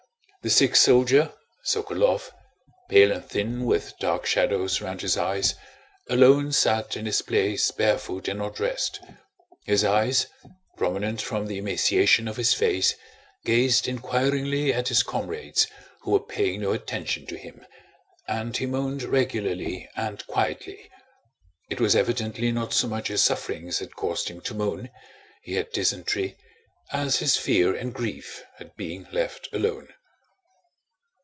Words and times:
The 0.43 0.49
sick 0.49 0.75
soldier, 0.75 1.31
Sokolóv, 1.69 2.31
pale 2.89 3.11
and 3.11 3.23
thin 3.23 3.63
with 3.63 3.93
dark 3.99 4.25
shadows 4.25 4.81
round 4.81 5.01
his 5.01 5.15
eyes, 5.15 5.53
alone 6.09 6.51
sat 6.51 6.97
in 6.97 7.05
his 7.05 7.21
place 7.21 7.69
barefoot 7.69 8.27
and 8.27 8.39
not 8.39 8.55
dressed. 8.55 8.99
His 9.65 9.83
eyes, 9.83 10.25
prominent 10.77 11.21
from 11.21 11.45
the 11.45 11.59
emaciation 11.59 12.27
of 12.27 12.37
his 12.37 12.55
face, 12.55 12.95
gazed 13.45 13.87
inquiringly 13.87 14.73
at 14.73 14.87
his 14.87 15.03
comrades 15.03 15.67
who 16.01 16.09
were 16.09 16.19
paying 16.19 16.61
no 16.61 16.71
attention 16.71 17.27
to 17.27 17.37
him, 17.37 17.63
and 18.27 18.57
he 18.57 18.65
moaned 18.65 19.03
regularly 19.03 19.87
and 19.95 20.25
quietly. 20.25 20.89
It 21.69 21.79
was 21.79 21.95
evidently 21.95 22.51
not 22.51 22.73
so 22.73 22.87
much 22.87 23.09
his 23.09 23.23
sufferings 23.23 23.77
that 23.77 23.95
caused 23.95 24.27
him 24.27 24.41
to 24.41 24.55
moan 24.55 24.89
(he 25.43 25.53
had 25.53 25.71
dysentery) 25.71 26.35
as 26.91 27.17
his 27.17 27.37
fear 27.37 27.75
and 27.75 27.93
grief 27.93 28.43
at 28.59 28.75
being 28.75 29.05
left 29.11 29.47
alone. 29.53 29.89